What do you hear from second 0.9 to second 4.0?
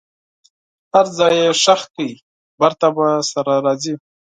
هر ځای یې ښخ کړئ بیرته به سره راځي.